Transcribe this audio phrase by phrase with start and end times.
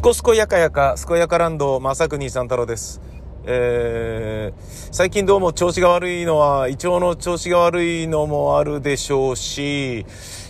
[0.00, 3.02] すこすこやかやか、すこやかランド、まさくにさん太郎です。
[3.44, 10.06] えー、最近どうも調子が悪いのは、胃腸の調子が悪いのもあるでしょうし、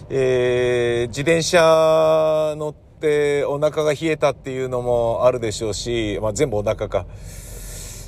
[0.08, 7.06] えー、自転車乗ってお腹が冷えたっていうのもあるでしょうし、まあ、全部お腹か。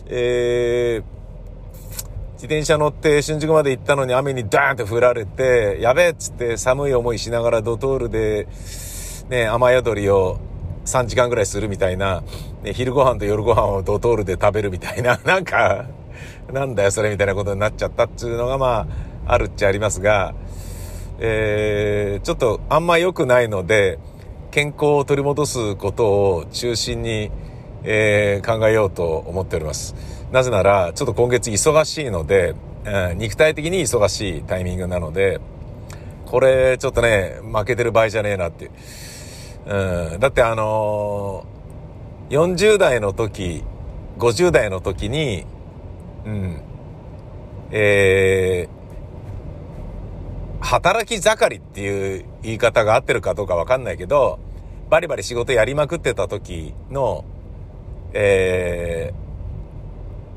[0.07, 1.05] えー、
[2.35, 8.47] 自転車乗って新宿まで行ったのに雨にダーンって降られて、やべえっつって寒い思いしながらドトールで、
[9.29, 10.39] ね、雨宿りを
[10.85, 12.23] 3時間ぐらいするみたいな、
[12.63, 15.87] ね、昼ご飯と夜ご飯をドトールで食べるみたいな、 なんか、
[16.53, 18.87] なんだよそれみたいなことになっちゃったっていうのがま
[19.27, 20.35] あ、あるっちゃありますが、
[21.19, 23.99] えー、ちょっとあんま良くないので、
[24.51, 27.31] 健康を取り戻すことを中心に、
[27.85, 29.95] えー、考えようと思っております。
[30.31, 32.55] なぜなら、ちょっと今月忙しいので、
[32.85, 35.41] うん、肉体的に忙しいタイミングなので、
[36.27, 38.71] これちょっとね、負けてる場合じゃねえなっていう。
[39.67, 43.63] うん、だってあのー、40代の時、
[44.19, 45.45] 50代の時に、
[46.25, 46.61] うん、
[47.71, 54.41] えー、働き盛りっていう言い方が合ってるかどうかわかんないけど、
[54.91, 57.25] バリバリ仕事やりまくってた時の、
[58.13, 59.13] え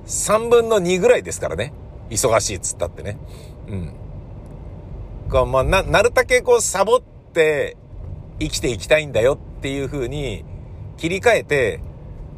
[0.06, 1.74] ー、3分の2ぐらいですからね。
[2.10, 3.18] 忙しいっつったってね。
[3.68, 3.94] うん。
[5.30, 7.02] こうまあ、な、なるたけこうサボっ
[7.34, 7.76] て
[8.40, 10.44] 生きていきたいんだよっていう風に
[10.98, 11.80] 切り替えて、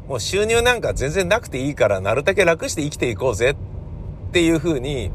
[0.06, 3.50] もう収入なんか全然なくていいからなるだけ楽して生きていこうぜ
[4.28, 5.10] っていう風に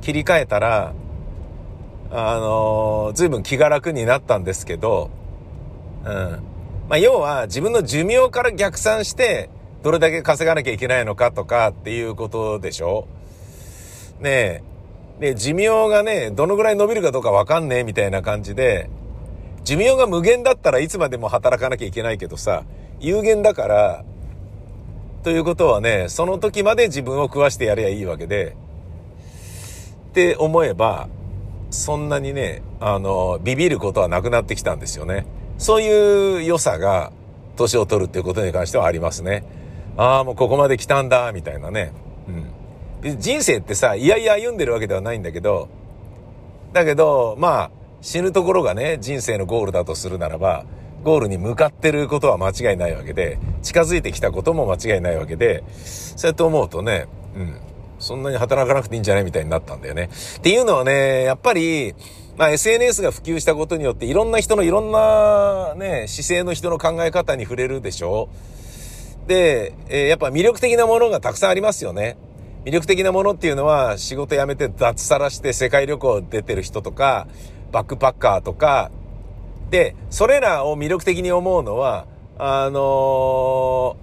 [0.00, 0.94] 切り替えたら、
[2.10, 5.10] あのー、随分気が楽になったんですけど、
[6.04, 6.10] うん。
[6.88, 9.48] まあ、要は自分の寿命から逆算して、
[9.82, 13.06] どれだけ稼がなきゃいけないのかとかっていうことでしょ？
[14.20, 14.62] ねえ。
[15.20, 18.90] で、寿命がね、どのぐらい伸びるかどうかわかんねえみたいな感じで、
[19.64, 22.64] 寿命が無限だったらいつまでも働かなきゃいけないけどさ、
[23.00, 24.04] 有限だから、
[25.22, 28.56] ということはね、その時まで自分を食わしてやればいいわけで、
[30.10, 31.08] って思えば、
[31.70, 35.26] そんなにね、あの、ビビることはなくなってきたんですよね。
[35.58, 37.12] そういう良さが、
[37.56, 39.44] 年を取るっていうことに関してはありますね。
[39.96, 41.92] ああ、もうここまで来たんだ、みたいなね。
[43.02, 43.20] うん。
[43.20, 45.68] 人生ってさ、いやいや歩んでるわけではないんだけど、
[46.72, 47.70] だけど、まあ、
[48.02, 50.66] 死ぬところがね、人生のゴールだとするならば、
[51.04, 57.60] ゴールに向かってることは間違いないわけで、近づいてきたことも間違いないわけで、そうやって思うとね、うん、
[58.00, 60.10] そんなに働かなくていいんじゃないみたいになったんだよね。
[60.38, 61.94] っていうのはね、やっぱり、
[62.36, 68.30] まあ SNS が普及したことによっていろんな人のいろんなね、姿勢の人の考え方に触れるでしょ
[69.28, 72.16] で、えー、やっぱ魅力的なものがたくさんありますよね。
[72.64, 77.26] 魅力的なものっていうのは仕事辞めて脱サラして世界旅行出てる人とか、
[77.72, 78.90] バックパッカーとか、
[79.70, 82.06] で、それらを魅力的に思うのは、
[82.38, 83.96] あのー、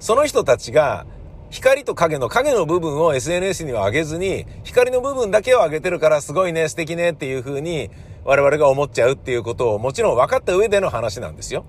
[0.00, 1.06] その人たちが、
[1.50, 7.90] 光と影の影の部分を SNS には上げずに、光の部分だけを上げてるからすごいね、素敵ねっていう風に
[8.24, 11.64] 我々が思っちゃうっていうことをもちろん分かった上での話なんですよ。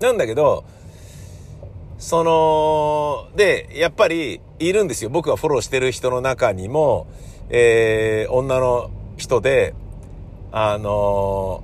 [0.00, 0.64] なんだけど、
[1.98, 5.10] その、で、やっぱりいるんですよ。
[5.10, 7.06] 僕がフォローしてる人の中にも、
[7.48, 8.90] えー、女の
[9.22, 9.72] 人で、
[10.50, 11.62] あの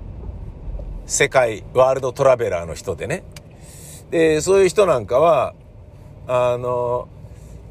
[1.07, 3.25] ー、世界ワールドトラベラーの人でね。
[4.11, 5.55] で、そういう人なんかは、
[6.29, 7.09] あの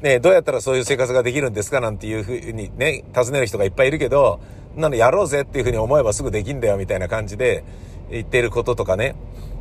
[0.02, 1.80] ー、ね、どうやったらそういう生活ができるんですか？
[1.80, 4.40] なんていうふうにね、尋ねる人がいっぱいいるけど、
[4.76, 7.64] なのやろうぜっていうふうに思えばすぐできんだよみたいな感じで
[8.10, 9.16] 言ってることとかね。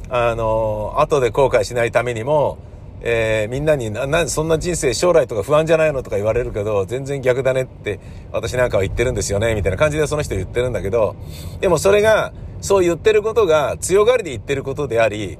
[0.09, 2.57] あのー、後で後悔しないためにも、
[3.01, 7.99] えー、みんなにな、な、そんな人生将来とか不安じゃないのとか言われるけど、全然逆だねって
[8.31, 11.15] 私なんかは言ってるんですよね、みたいな感じでその人言ってるんだけど、
[11.61, 15.37] でもそれが、そう言ってることが強がりで言ってることであり、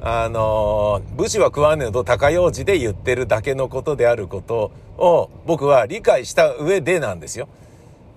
[0.00, 7.48] あのー、武士は食わねえと高用事で言ってるだけのことであることを僕は理解した上でなんですよ。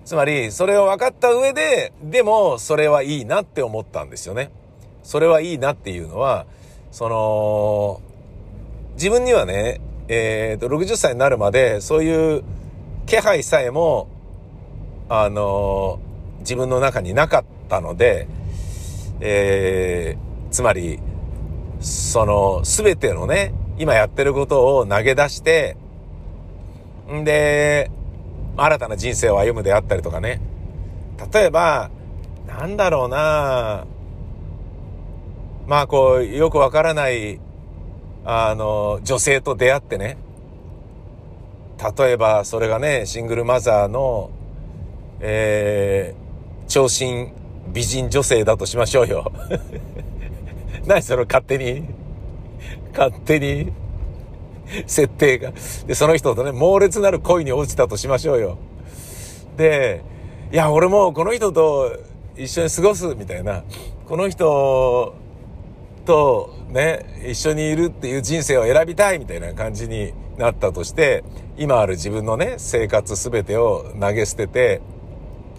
[0.04, 4.50] つまり、それを分かった上で、でも、それはいいなって思ったんですよね。
[5.02, 6.46] それはいいなっていうのは、
[6.90, 8.00] その、
[9.02, 12.44] 自分にはね、えっ、ー、と、60歳になるまで、そういう
[13.04, 14.06] 気配さえも、
[15.08, 18.28] あのー、自分の中になかったので、
[19.18, 21.00] えー、つまり、
[21.80, 25.76] その、すべてのね、今やってることを投げ出して、
[27.12, 27.90] んで、
[28.56, 30.40] 新たな人生を歩むであったりとかね。
[31.32, 31.90] 例えば、
[32.46, 33.84] なんだろうな
[35.66, 37.40] まあこう、よくわからない
[38.24, 40.16] あの、女性と出会ってね、
[41.98, 44.30] 例えばそれがね、シングルマザーの、
[45.20, 47.32] えー、長身
[47.72, 49.32] 美人女性だとしましょうよ。
[50.86, 51.84] 何その勝手に、
[52.92, 53.72] 勝手に、
[54.86, 55.52] 設定が。
[55.86, 58.58] で、その人とね、猛烈なる恋に落ちたとしましょうよ。
[59.56, 60.02] で、
[60.52, 61.92] いや、俺もこの人と
[62.36, 63.64] 一緒に過ごすみたいな、
[64.08, 65.14] この人
[66.04, 71.24] とね、一緒にいるっていう人生を選びたいみたいな感じになったとして、
[71.56, 74.80] 今ある自分のね、生活すべてを投げ捨てて、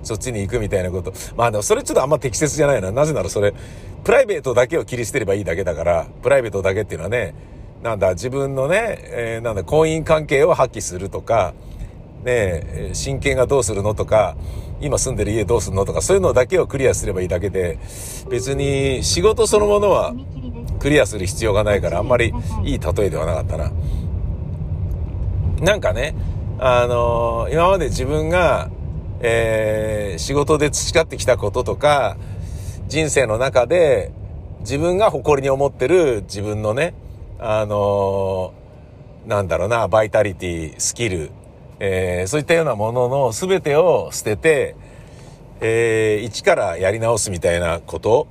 [0.04, 1.14] そっちに行くみたいなこと。
[1.36, 2.92] まあでもそれちょっとあんま適切じゃないな。
[2.92, 3.54] なぜならそれ、
[4.04, 7.34] プライベートだけを切り捨てればいいだけだから、プライベートだけっていうのはね、
[7.82, 11.54] なんだ、自分のね、えー、なんだ、婚姻関係を破棄するとか、
[12.24, 14.36] ね親権がどうするのとか、
[14.84, 15.86] 今住んでる家どうするの？
[15.86, 17.80] とか、そういうのだけをクリアすればいいだけで、
[18.30, 20.14] 別に仕事そのものは
[20.80, 22.34] クリアする必要がないから、あんまり
[22.64, 23.72] いい例えではなかったな。
[25.62, 26.14] なんかね、
[26.60, 28.70] あのー、今まで自分が、
[29.22, 32.18] えー、仕事で培ってきたこととか、
[32.88, 34.12] 人生の中で
[34.60, 36.94] 自分が誇りに思ってる自分のね、
[37.40, 41.32] あのー、なんだろうな、バイタリティ、スキル、
[41.86, 44.78] えー、そういったようなものの全てを捨てて、
[45.60, 48.26] えー、一からやり直すみたいなこと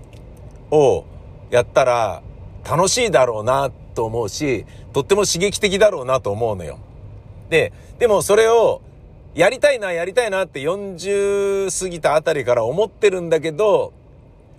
[0.71, 1.05] を
[1.51, 2.23] やったら
[2.65, 4.65] 楽しいだろうなと思うし、
[4.95, 6.79] とっても刺激的だろうなと思うのよ。
[7.51, 8.81] で、でもそれを
[9.35, 13.93] やりたいな、やりたいなって40過ぎたあたりから思ってるんだけど、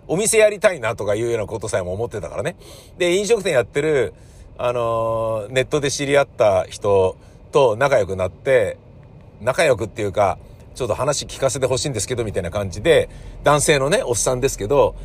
[0.07, 2.57] お店やりたいなとかいうようなことさえも思ってたからね。
[2.99, 4.13] で、飲食店やってる、
[4.59, 7.17] あのー、ネットで知り合った人
[7.53, 8.77] と仲良くなって、
[9.39, 10.37] 仲良くっていうか、
[10.75, 13.07] ちょっと話聞かせてほしいんですけど、みたいな感じで、
[13.43, 14.95] 男性のね、おっさんですけど、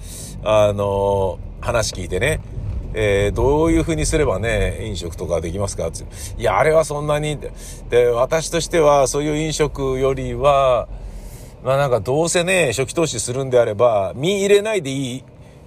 [0.42, 2.40] あのー、話聞いてね、
[2.94, 5.88] えー、どういう風にすればね、飲食とかできますか？
[5.88, 6.04] って。
[6.38, 7.38] いや、あれはそんなに、
[7.90, 10.88] で、私としてはそういう飲食よりは、
[11.62, 15.24] まあなんかどうせね、初期投資するんであれば、身入れないでいい、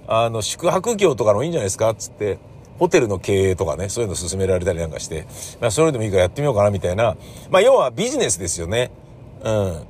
[0.08, 1.94] あの、宿泊業とかのいいんじゃないですか？
[1.94, 2.38] つって、
[2.82, 5.24] ホテルの経営とかね、そういうの勧められたりなんかして、
[5.60, 7.16] まあそれでもいいからやってみようかなみたいな。
[7.48, 8.90] まあ要はビジネスですよね。
[9.44, 9.86] うん。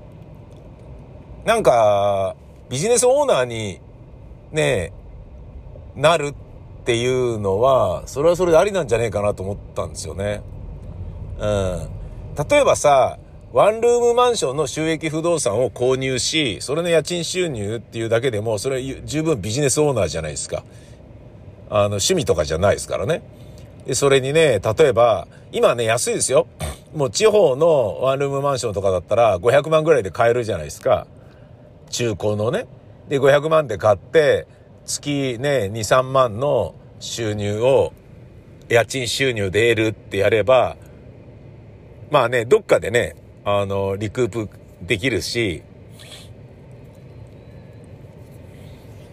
[1.46, 2.36] なんか、
[2.68, 3.80] ビジネスオーナーに、
[4.50, 4.92] ね、
[5.96, 6.34] なる
[6.82, 10.42] っていうのは、それはそれでありなんじゃねえかなと思ったんですよね。
[11.38, 11.88] うん。
[12.46, 13.18] 例えばさ、
[13.54, 20.62] ワンルームマンションの収益不動産を購入し、それの家賃収入っていうだけでも、それは十分ビジネスオーナーじゃないですか。
[21.74, 23.22] あの、趣味とかじゃないですからね。
[23.86, 26.46] で、それにね、例えば、今ね、安いですよ。
[26.94, 31.06] もう地方のワンルームマンションとかだったら500万ぐらいで買えるじゃないですか。
[31.88, 32.66] 中古のね。
[33.08, 34.46] で、500万で買って、
[34.84, 37.94] 月ね、2、3万の収入を、
[38.68, 40.76] 家賃収入で得るってやれば、
[42.10, 43.16] まあね、どっかでね、
[43.46, 44.50] あの、リクープ
[44.82, 45.62] できるし、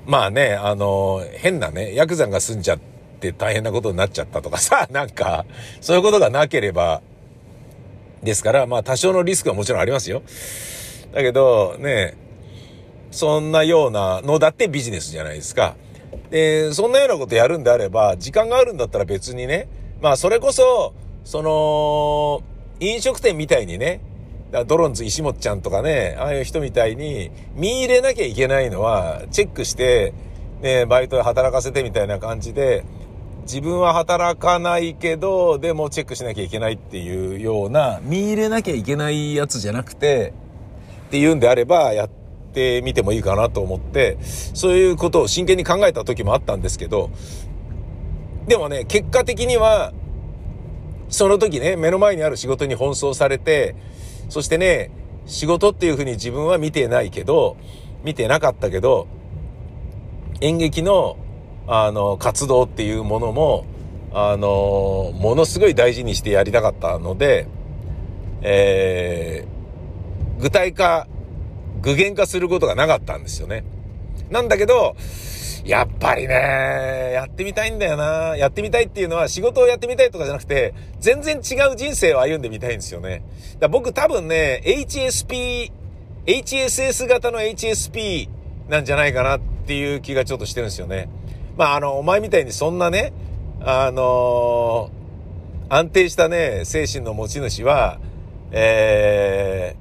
[0.06, 2.80] まあね、あの、変なね、ヤクザが住んじゃっ
[3.19, 5.46] て大変なことになっちゃったとかさ、 なんか、
[5.81, 7.01] そういうことがなければ、
[8.24, 10.24] ですから、まあ多少のリスクはもちろんありますよ。
[11.13, 12.16] だけど、ね、
[13.12, 15.75] そんなようなのだってビジネスじゃないですか。
[16.30, 19.68] で、そんなようなことやるんであれば、時間があるんだったら別にね、
[20.02, 20.94] まあそれこそ、
[21.24, 22.42] その、
[22.80, 24.02] 飲食店みたいにね、
[24.66, 30.13] ドロンズ石本ちゃんとかね、ああいう人みたいに、見入れなきゃいけないのは、チェックして、
[30.62, 32.84] ね、バイトで働かせてみたいな感じで、
[33.44, 40.33] 自分は働かないけど、でもチェックしなきゃいけないっていうような、見入れなきゃいけないやつじゃなくて、
[41.07, 42.09] っていうんであれば、やっ
[42.54, 47.12] てみてもいいかなと思って、そういうことを真剣に考えた時もあったんですけど、
[48.47, 49.94] でもね、結果的には、
[51.09, 53.76] その時ね、目の前にある仕事に奔走されて、
[54.30, 54.92] そしてね、
[55.26, 57.57] 仕事っていうふうに自分は見てないけど、
[58.04, 59.07] 見てなかったけど、
[60.42, 61.18] 演劇の、
[61.68, 63.66] あの、活動っていうものも、
[64.14, 67.48] あの、ものすごい大事にしてやりたかったので、
[68.42, 71.07] えー、具体化
[71.81, 73.64] 具現化することがなかったんですよね。
[74.30, 74.95] なんだけど、
[75.66, 78.36] やっぱりね、やってみたいんだよな。
[78.38, 83.24] やってみたいっていうのは仕事をやってみたいとかじゃなくて、全然違う人生を歩んでみたいんですよね。
[83.59, 85.71] だ僕多分ね、HSP、
[86.26, 88.30] HSS 型の HSP
[88.69, 91.09] なんじゃないかなっていう気がちょっとしてるんですよね。
[91.57, 93.14] まあ、あの、お前みたいにそんなね、
[93.62, 98.00] あのー、安定したね、精神の持ち主は、
[98.52, 99.76] え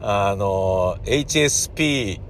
[0.00, 2.20] ー、あの、HSP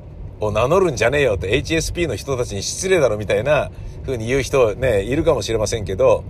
[0.40, 3.70] を名乗るんじゃねえよって HSP の人たちに失礼だろみたいな
[4.04, 6.24] 風に言う人ね、いるかもしれませんけど、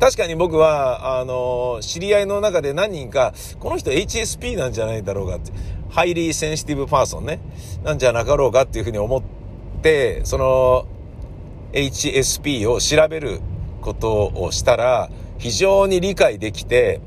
[0.00, 5.52] 確かに僕は、あの、知り合いの中で何人か、この人 HSP なんじゃないだろうかって、
[5.90, 7.38] Highly Sensitive Person ね、
[7.84, 9.22] なんじゃなかろうかっていうふうに思っ
[9.82, 10.86] て、その、
[11.72, 13.40] HSP を調べる
[13.80, 17.00] ことをしたら、非常に理解できて、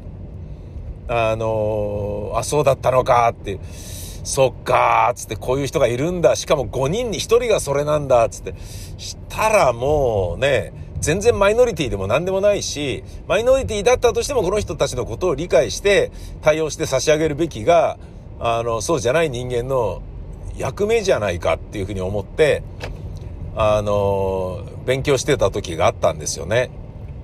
[1.07, 3.59] あの、あ、そうだったのかって、
[4.25, 6.35] そっかーつってこういう人がいるんだ。
[6.35, 8.55] しかも5人に1人がそれなんだつって。
[8.97, 17.99] したらもうね、全然マイノリティでも何でもないし、マイノリティだったとしてもこの人たちのことを理解して対応して差し上げるべきが、
[18.39, 20.01] あの、そうじゃない人間の
[20.57, 22.63] 役目じゃないかっていうふうに思って、
[23.55, 26.71] あの、勉強してた時があったんですよね。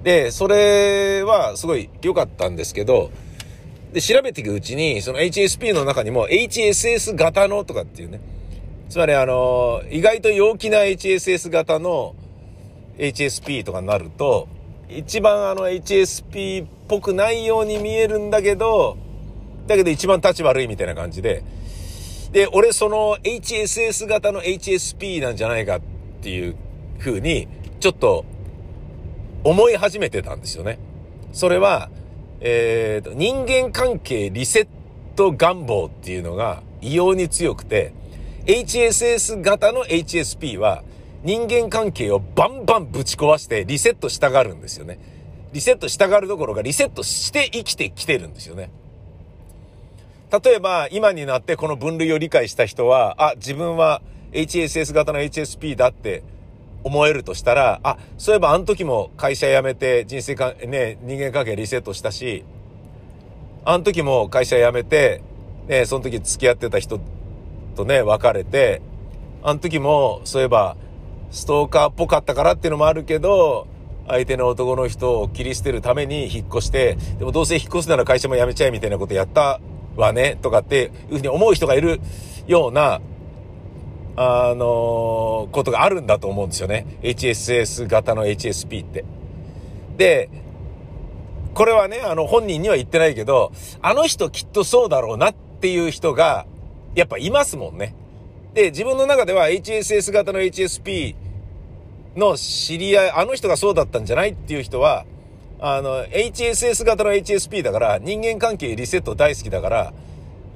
[0.03, 3.09] で、それはすごい良かったんですけど、
[3.93, 8.21] で、調べていくうちに、その HSP の中にも HSS 型のとかっていうね、
[8.89, 12.15] つまりあの、意外と陽気な HSS 型の
[12.97, 14.47] HSP とかになると、
[14.89, 18.97] 一番あの HSP っぽくないように見えるんだけど、
[19.67, 21.43] だけど一番立ち悪いみたいな感じで、
[22.31, 25.81] で、俺その HSS 型の HSP なんじゃないかっ
[26.21, 26.55] ていう
[26.99, 27.47] 風に、
[27.79, 28.25] ちょっと
[29.43, 30.79] 思い始めてたんですよね。
[31.33, 31.89] それは、
[32.43, 34.67] えーと、人間関係リセッ
[35.15, 37.93] ト願望っていうのが異様に強くて、
[38.47, 40.83] HSS 型の HSP は
[41.23, 44.97] 人間関係をバンバンぶち壊してリセットしたがるんですよね。
[45.53, 48.71] リセットしたがるどころかリセットして生きてきてるんですよね。
[50.43, 56.23] 例えば、今になってこの分類を理解した人は、あ、自分は HSS 型の HSP だって
[56.83, 62.43] 思えるとしたら、あ、そういえばあの時も会社辞めて人生か、ね、人間関係リセットしたし、
[63.63, 65.21] あの時も会社辞めて、
[65.67, 66.99] ね、その時付き合ってた人
[67.75, 68.81] とね、別れて、
[69.43, 70.75] あの時もそういえば
[71.31, 73.67] ストーカーっぽかったからっていうのもあるけど、
[74.07, 79.61] 相手の男の人を切り捨てるために引っ越して、でもどうせ引っ越すなら会社も辞めちゃえみたいなことやった
[79.95, 82.01] わね、とかっていうふうに思う人がいる
[82.47, 82.99] ような、
[84.23, 86.85] あの、ことがあるんだと思うんですよね。
[87.01, 89.03] HSS 型の HSP って。
[89.97, 90.29] で、
[91.55, 93.51] これはね、あの本人には言ってないけど、
[93.81, 96.45] あの人きっとそうだろうなっていう人が、
[96.93, 97.95] やっぱいますもんね。
[98.53, 101.15] で、自分の中では HSS 型の HSP
[102.15, 105.05] の知り合い、あの人がそうだったんじゃないっていう人は、
[105.59, 109.93] あの、HSS 型の HSP だから、人間関係リセット大好きだから、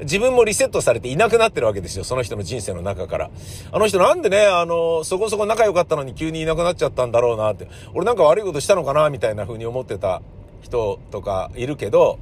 [0.01, 2.03] 自分もリセットされていなくなってるわけですよ。
[2.03, 3.29] その人の人生の中から。
[3.71, 7.67] あの人なんでね、あの、そこそこ仲良かったのに急にいなくなっちゃったんだろうなって。
[7.93, 10.21] 俺なんか悪いことしたのかなみたいな風に思ってた
[10.61, 12.19] 人とかいるけど、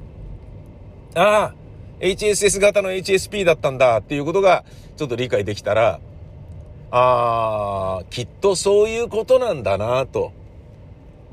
[1.16, 1.54] ああ、
[2.00, 4.66] HSS 型の HSP だったんだっていうことが
[4.98, 6.00] ちょっと理解できたら、
[6.92, 10.32] ああ、きっとそういうことなんだなと。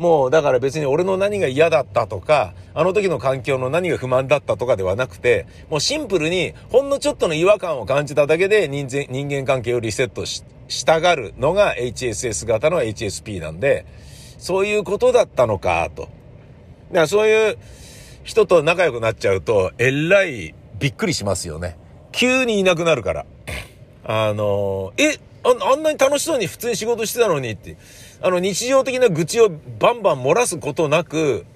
[0.00, 13.84] もうだから別に俺の何が嫌だったとか、あの時の環境の何が不満だったとかではなくて、もうシンプルにほんのちょっとの違和感を感じただけで人人間関係をリセットししたがるのが HSS 型の HSP なんで、
[14.38, 16.04] そういうことだったのか、と。
[16.04, 16.12] だか
[16.92, 17.58] らそういう
[18.24, 21.76] 人と仲良くなっちゃうと、えらいびっくりしますよね。
[22.10, 23.26] 急にいなくなるから。
[24.04, 27.76] あの、え、ああんなに楽しそうに普通に仕事してたのにって。
[28.22, 31.46] あの、日常的な愚痴をバンバン漏らすことなく、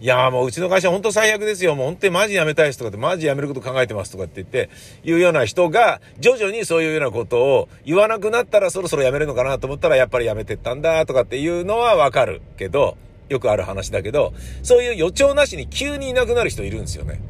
[0.00, 1.74] いやもううちの会社ほんと最悪ですよ。
[1.74, 4.70] もう本当にマジ辞めたいですとかって、マジ辞めること考えてますとかって言って、
[5.04, 12.96] 言うような人が、徐々にそういうようなことを言わなくなったらそろそろ辞めるのかなと思ったら、やっぱり辞めてったんだとかっていうのはわかるけど、
[13.28, 17.20] よくある話だけど、そういう予兆なしに急にいなくなる人いるんですよね。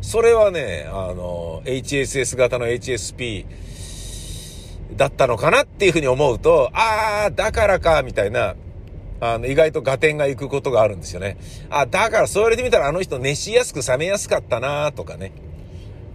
[0.00, 3.46] それはね、あの、HSS 型の HSP、
[4.96, 8.54] だったのかなっていうふうに思うと、ああ、だからか、みたいな、
[9.20, 11.36] あの、意外と合点がいくことがあるんですよね。
[11.70, 15.32] あ、だからそう言われてみたらあの人熱しやすく冷めやすかったなとかね。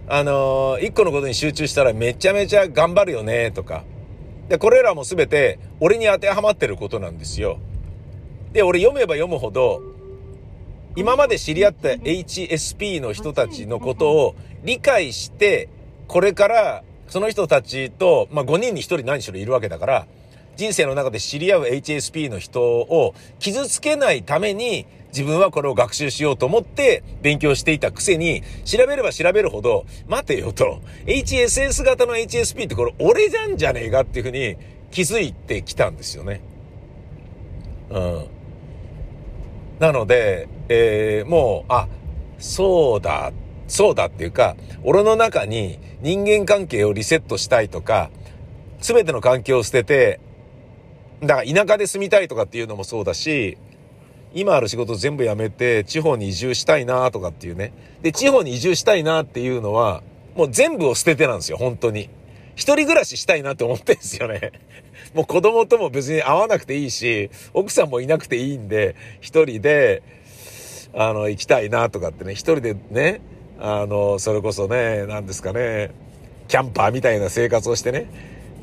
[0.08, 3.84] あのー、一個のことに集中したらめちゃめちゃ頑張るよねとか。
[4.48, 7.58] で、これらも全て俺に当てはまってることなんですよ。
[8.52, 9.82] で、俺読めば読むほど、
[10.96, 14.34] 今まで知り合った HSP の人たちのことを
[14.64, 15.68] 理解して、
[16.08, 20.06] これからその人たちと、まあ、5人に1人何しろいるわけだから、
[20.56, 34.56] 人生の中で知り合う HSP の人を傷つけないために、自分はこれを学習しようと思って勉強していたくせに、調べれば調べるほど、待てよと、HSS 型の HSP ってこれ俺じゃんじゃねえかっていうふうに
[34.92, 36.40] 気づいてきたんですよね。
[37.90, 38.26] うん。
[39.80, 41.88] なので、えー、もう、あ、
[42.38, 43.32] そうだ
[43.70, 48.10] そうだっていうか、俺の中に人間関係をリセットしたいとか、
[48.80, 50.20] すべての環境を捨てて、
[51.20, 53.58] だから田舎で住みたいとかっていうのもそうだし、
[54.34, 57.72] 今ある仕事全部辞めて地方に移住したいなとかっていうね。
[58.02, 60.02] で、地方に移住したいなっていうのは、
[60.34, 62.10] もう全部を捨ててなんですよ、本当に。
[62.56, 64.52] 一人暮らししたいなって思ってんですよね。
[65.14, 70.02] もう子供とも別に会わなくていいし、奥さんもいなくていいんで、一人で、
[70.92, 73.20] あの、行きたいなとかってね、一人でね、
[73.60, 75.90] あの、それこそね、何ですかね、
[76.48, 78.06] キャンパーみたいな生活をしてね。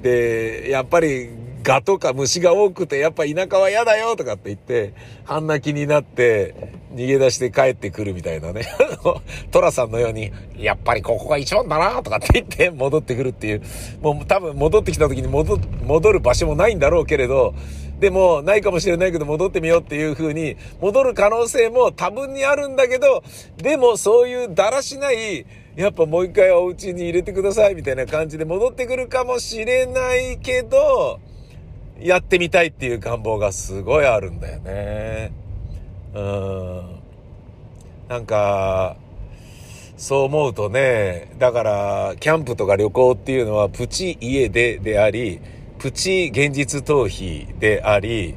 [0.01, 1.29] で、やっぱり
[1.63, 8.63] ガとか虫が多くて、やっぱ田舎は嫌だよとかって言って、半泣きになって、逃げ出して帰ってくるみたいなね。
[9.51, 13.61] トラさんのように、やっぱりここが一番だなとかって言って戻ってくるっていう。
[14.01, 17.53] もう多分戻ってきた時に戻、戻る場所もないんだろうけれど、
[17.99, 23.23] でも、ないかもしれないけど戻ってみようっていう風に、戻る可能性も多分にあるんだけど、
[23.57, 31.19] でもそういうだらしない、やっぱもう一回お家に入れてくださいみたいな感じで戻ってくるかもしれないけど、
[31.99, 35.31] やってみたいっていう願望がすごいあるんだよね。
[36.13, 36.81] うん。
[38.07, 38.95] なんか、
[39.97, 45.41] そう思うとね、だから、キャンプとか旅行っていうのはプチ家でであり、
[45.79, 48.35] プチ現実逃避であり、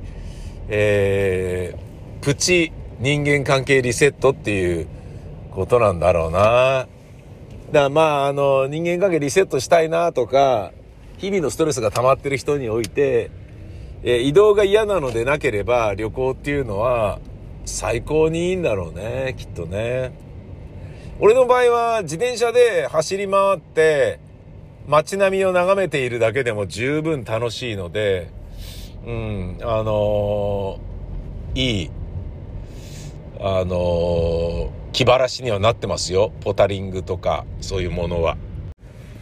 [0.69, 4.89] えー、プチ人間関係リセットっていう
[5.51, 6.39] ことなんだろうな。
[6.39, 6.89] だか
[7.73, 10.73] らまあ、あの、人間関係リセットしたいなとか、
[11.19, 13.31] 日々のストレスが溜まってる人において、
[14.03, 17.19] えー、移動が嫌なのでなければ旅行っていうのは
[17.67, 20.13] 最高にいいんだろうね、きっとね。
[21.21, 24.21] 俺の場合は自転車で走り回って
[24.91, 28.29] 街並みを眺めているだけでも十分楽しいので、
[29.07, 31.91] うん、あのー、いい、
[33.39, 36.33] あのー、気晴らしにはなってますよ。
[36.41, 38.37] ポタリングとか、そういうものは。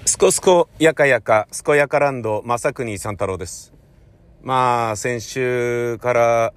[0.07, 3.75] すこすこやかやか、すこやかランド、正国三太郎です。
[4.43, 6.55] まあ、先週から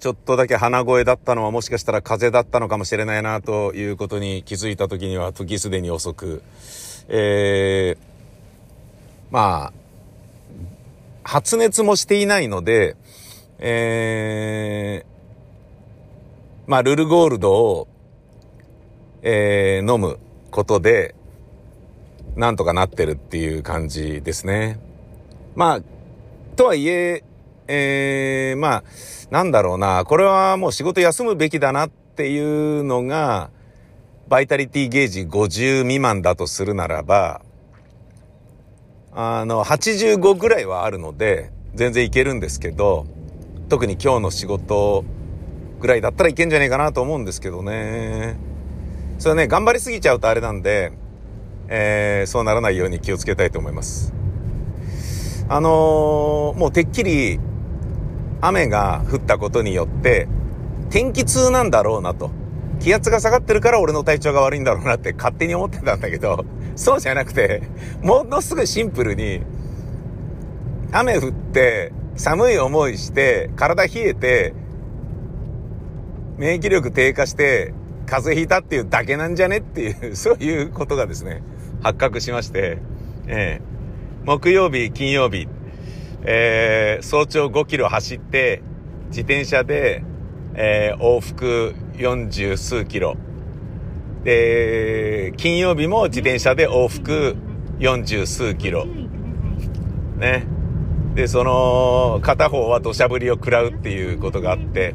[0.00, 6.42] ちょっとだけ鼻声だったのはもしかしたら風邪だったのかもしれないなということに気づいた時には時すでに遅く、
[7.08, 8.08] えー、
[9.30, 9.72] まあ、
[11.24, 12.96] 発熱もしていないので、
[13.58, 17.88] えー、まあ、ルルゴールドを、
[19.22, 20.18] えー、飲む
[20.50, 21.14] ことで、
[22.36, 24.78] なんとかなってるっていう感じですね。
[25.56, 25.80] まあ、
[26.56, 27.24] とはいえ、
[27.66, 28.84] えー、まあ、
[29.30, 33.50] なんだろうな、これはもう仕事休むべきだなっていうのが、
[34.28, 37.40] バイタリティゲージ50未満だとするならば、
[39.14, 43.06] あの、85ぐらいはあるので、全然いけるんですけど、
[43.70, 45.04] 特に今日の仕事
[45.80, 48.36] ぐらいだったらいけんじゃねえかなと思うんですけどね。
[49.18, 50.92] それね、頑張りすぎちゃうとあれなんで、
[51.68, 54.12] えー、そうならないように気をつけたいと思います。
[55.48, 57.40] あのー、もうてっきり
[58.42, 60.28] 雨が降ったことによって
[60.90, 62.30] 天気痛なんだろうなと。
[62.80, 66.44] 気圧が下がってるから俺の体調が悪いんだろうなって勝手に思ってたんだけど、
[66.76, 67.62] そうじゃなくて、
[68.02, 69.42] ものすごいシンプルに、
[70.92, 74.54] 雨降って寒い思いして体冷えて
[76.38, 77.74] 免疫力低下して
[78.06, 81.42] 風邪ひいたっていうだけなんじゃねっていう、 そういうことがですね、
[81.82, 82.78] 発覚しまして、
[83.26, 83.60] ええ。
[84.24, 85.48] 木曜日、金曜日、
[86.24, 88.62] えー、早朝5キロ走って、
[89.08, 90.02] 自転車で、
[90.54, 93.16] えー、往復40数キロ。
[94.24, 97.36] で、金曜日も自転車で往復
[97.78, 98.86] 40数キロ。
[100.16, 100.46] ね。
[101.14, 104.94] で、その、片方は土砂降りを食らうっていうことがあって、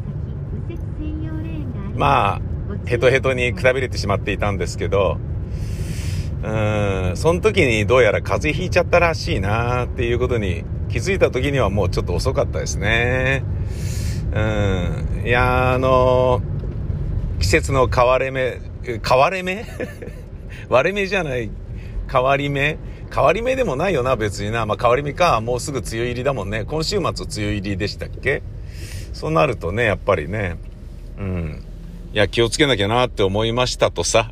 [1.96, 2.42] まあ、
[2.86, 5.18] ヘトヘトにくたびれてしまっていたんですけど、
[6.44, 13.44] うん、その時にどうやら風邪ひいちゃったらしいなっていうことに気づいた時にはもうちょっと遅かったですね。
[14.34, 15.24] うん。
[15.26, 16.53] いや、あの季
[17.54, 19.64] 節の変われ目、変われ目？
[20.70, 21.52] 割れ目じゃない。
[22.12, 22.78] 変わり目？
[23.14, 24.66] 変わり目でもないよな、別にな。
[24.66, 25.40] まあ、変わり目か。
[25.40, 26.66] もうすぐ梅雨入りだもんね。
[26.66, 28.42] 今週末梅雨入りでしたっけ？
[29.14, 30.56] そうなるとね、やっぱりね、
[31.20, 31.64] うん。
[32.12, 34.32] いや、気をつけなきゃなって思いましたとさ。